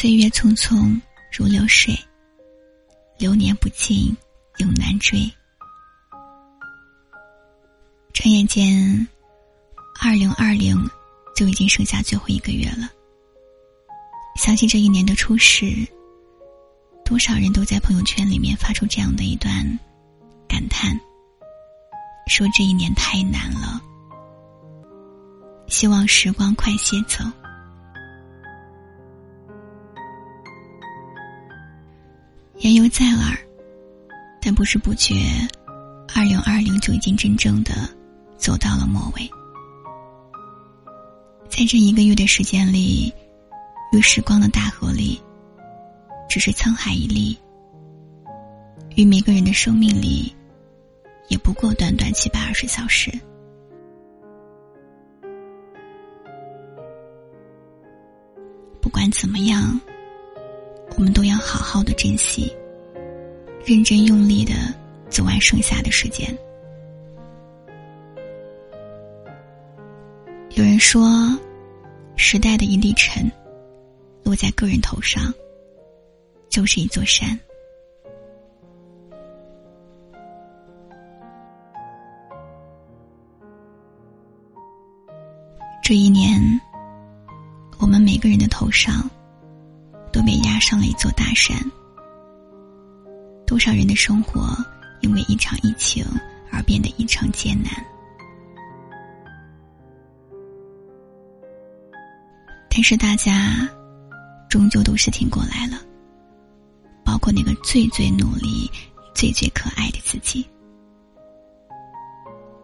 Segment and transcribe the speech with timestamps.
[0.00, 0.96] 岁月匆匆
[1.36, 1.92] 如流水，
[3.18, 4.16] 流年不尽
[4.58, 5.28] 永难追。
[8.14, 9.08] 转眼间，
[10.00, 10.88] 二零二零
[11.34, 12.88] 就已经剩下最后一个月了。
[14.36, 15.84] 相信这一年的初始，
[17.04, 19.52] 多少人都在朋友圈里面发出这样的一段
[20.48, 20.96] 感叹：
[22.28, 23.82] 说这一年太难了，
[25.66, 27.24] 希望时光快些走。
[32.58, 33.38] 言犹在耳，
[34.42, 35.14] 但不知不觉，
[36.12, 37.72] 二零二零就已经真正的
[38.36, 39.30] 走到了末尾。
[41.48, 43.14] 在这一个月的时间里，
[43.92, 45.20] 与时光的大河里，
[46.28, 47.38] 只是沧海一粒；
[48.96, 50.34] 与每个人的生命里，
[51.28, 53.08] 也不过短短七百二十小时。
[58.80, 59.80] 不管怎么样。
[60.98, 62.52] 我们都要好好的珍惜，
[63.64, 64.52] 认真用力的
[65.08, 66.36] 走完剩下的时间。
[70.56, 71.08] 有人说，
[72.16, 73.30] 时代的一粒尘，
[74.24, 75.32] 落在个人头上，
[76.48, 77.38] 就是一座山。
[85.80, 86.60] 这一年，
[87.78, 89.08] 我们每个人的头上。
[90.98, 91.56] 座大山，
[93.46, 94.56] 多少人的生活
[95.00, 96.04] 因为一场疫情
[96.50, 97.72] 而变得异常艰难，
[102.68, 103.68] 但是大家
[104.50, 105.80] 终究都是挺过来了，
[107.04, 108.70] 包括那个最最努力、
[109.14, 110.44] 最最可爱的自己。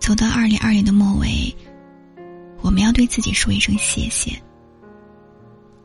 [0.00, 1.54] 走到二零二零的末尾，
[2.60, 4.32] 我们要对自己说一声谢谢。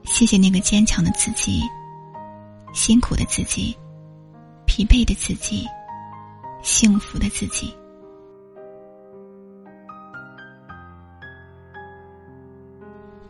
[0.05, 1.61] 谢谢那个坚强的自己，
[2.73, 3.75] 辛苦的自己，
[4.65, 5.65] 疲惫的自己，
[6.63, 7.73] 幸福的自己。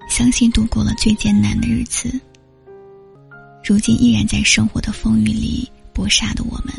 [0.07, 2.19] 相信度过了最艰难的日子，
[3.63, 6.73] 如今依然在生活的风雨里搏杀的我们，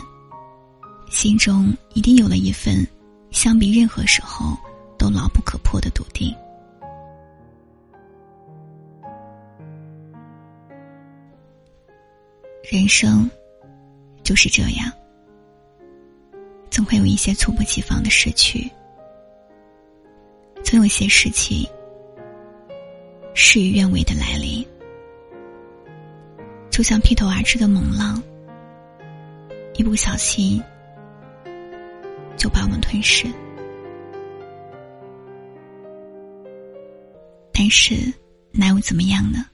[1.10, 2.86] 心中一定有了一份
[3.30, 4.56] 相比任何时候
[4.96, 6.32] 都牢不可破的笃定。
[12.70, 13.28] 人生
[14.22, 14.90] 就是这样，
[16.70, 18.70] 总会有一些猝不及防的失去，
[20.62, 21.68] 总有些事情
[23.34, 24.64] 事与愿违的来临，
[26.70, 28.22] 就像劈头而至的猛浪，
[29.74, 30.62] 一不小心
[32.36, 33.26] 就把我们吞噬。
[37.52, 37.96] 但是
[38.50, 39.46] 那又怎么样呢？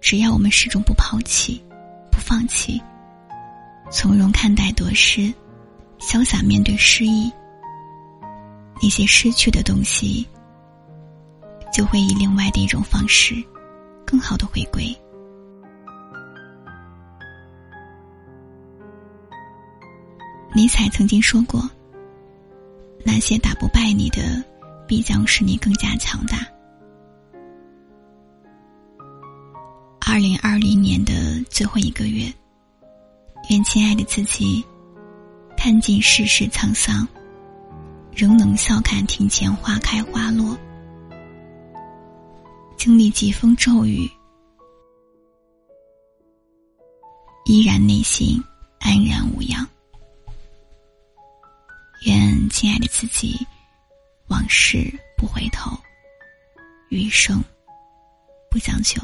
[0.00, 1.60] 只要我们始终不抛弃。
[2.12, 2.80] 不放弃，
[3.90, 5.32] 从容看待得失，
[5.98, 7.32] 潇洒面对失意。
[8.82, 10.28] 那些失去的东西，
[11.72, 13.42] 就会以另外的一种方式，
[14.04, 14.94] 更好的回归。
[20.54, 21.68] 尼采曾经说过
[23.04, 24.44] ：“那些打不败你的，
[24.86, 26.46] 必将使你更加强大。”
[30.12, 32.30] 二零二零年的最后一个月，
[33.48, 34.62] 愿亲爱的自己，
[35.56, 37.08] 看尽世事沧桑，
[38.14, 40.54] 仍能笑看庭前花开花落；
[42.76, 44.06] 经历疾风骤雨，
[47.46, 48.38] 依然内心
[48.80, 49.66] 安然无恙。
[52.04, 53.34] 愿亲爱的自己，
[54.28, 55.70] 往事不回头，
[56.90, 57.42] 余生
[58.50, 59.00] 不将就。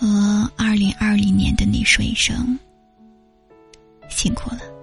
[0.00, 2.58] 和二零二零年的你说一声
[4.08, 4.79] 辛苦了。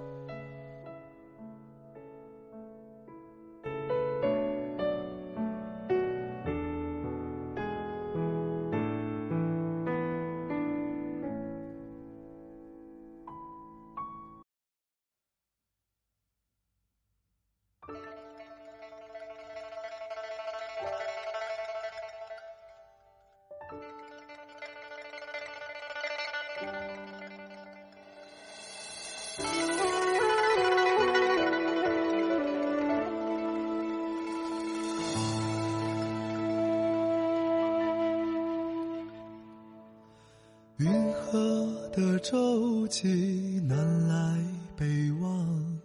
[40.78, 44.38] 云河的舟楫南来
[44.76, 45.80] 北往，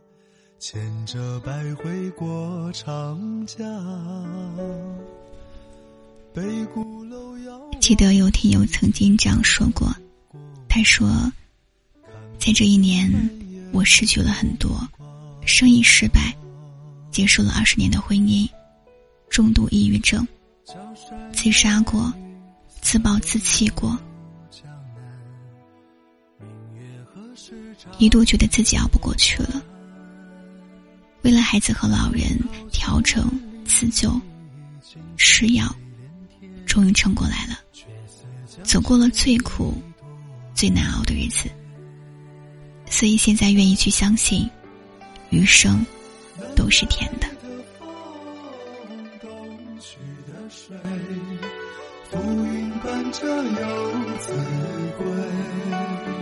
[0.58, 3.58] 牵着百回过长江。
[6.34, 6.42] 北
[6.74, 9.90] 鼓楼遥记得有听友曾经这样说过，
[10.68, 11.08] 他说，
[12.38, 13.10] 在这一年，
[13.72, 14.78] 我失去了很多，
[15.46, 16.36] 生意失败，
[17.10, 18.46] 结束了二十年的婚姻，
[19.30, 20.28] 重度抑郁症，
[21.32, 22.12] 自杀过，
[22.82, 23.98] 自暴自弃过。
[27.99, 29.62] 一度觉得自己熬不过去了，
[31.23, 32.38] 为了孩子和老人
[32.70, 33.29] 调整
[33.64, 34.20] 自救，
[35.17, 35.75] 吃药，
[36.67, 37.58] 终于撑过来了，
[38.62, 39.75] 走过了最苦、
[40.55, 41.49] 最难熬的日子，
[42.88, 44.49] 所以现在愿意去相信，
[45.31, 45.85] 余生
[46.55, 47.26] 都是甜的。
[52.11, 54.32] 浮云伴着游子
[54.99, 56.21] 归。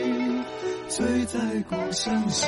[0.91, 1.39] 醉在
[1.69, 2.47] 故乡斜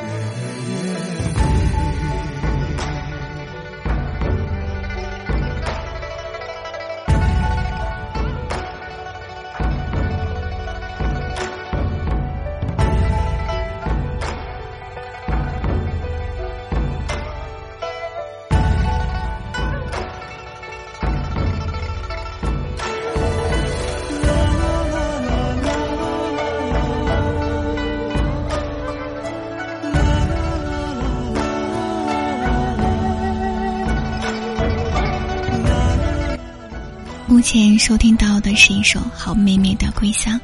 [37.34, 40.40] 目前收听到的是一首好妹妹的归乡，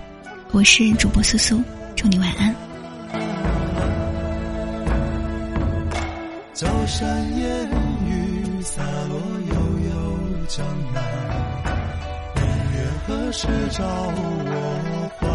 [0.49, 1.61] 我是主播苏苏，
[1.95, 2.51] 祝你晚安。
[6.59, 7.69] 高山烟
[8.07, 9.53] 雨洒落悠
[9.85, 11.03] 悠江南，
[12.33, 12.43] 明
[12.73, 15.27] 月何时照我还？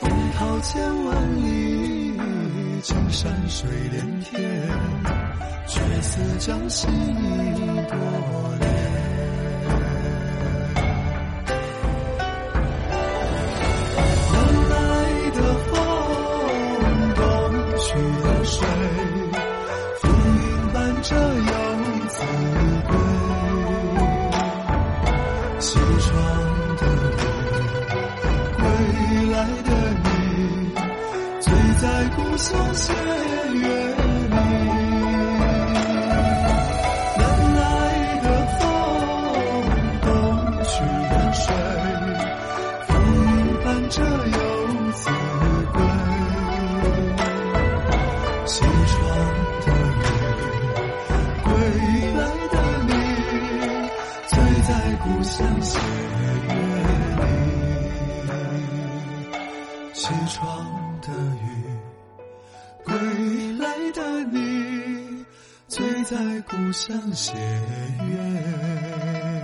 [0.00, 0.08] 风
[0.38, 2.16] 涛千万里，
[2.84, 4.40] 青山水连天，
[5.66, 6.92] 却似将心意
[7.88, 7.96] 多
[8.60, 8.64] 恋。
[14.32, 14.34] 南
[14.70, 14.74] 来
[15.34, 15.74] 的风，
[17.14, 17.20] 东
[17.78, 17.86] 去
[18.22, 18.54] 的水，
[20.00, 20.38] 浮云
[20.72, 21.52] 伴着游
[22.08, 22.14] 子
[22.86, 22.90] 归。
[25.58, 25.68] 西
[26.00, 26.06] 窗
[26.76, 26.82] 的
[27.16, 27.20] 你，
[28.56, 28.62] 归
[29.32, 29.70] 来的
[30.04, 30.06] 你，
[31.40, 31.44] 醉
[31.80, 32.92] 在故乡斜
[33.54, 33.66] 月。
[55.08, 55.84] 故乡斜月
[56.48, 56.50] 里，
[59.94, 60.66] 西窗
[61.00, 61.08] 的
[61.44, 61.46] 雨，
[62.84, 62.92] 归
[63.58, 65.24] 来的你，
[65.68, 66.16] 醉在
[66.48, 69.35] 故乡斜月。